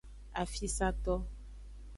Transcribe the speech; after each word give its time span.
Afisato. 0.43 1.13